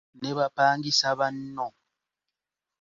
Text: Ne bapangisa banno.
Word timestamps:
Ne 0.21 0.29
bapangisa 0.37 1.09
banno. 1.19 1.67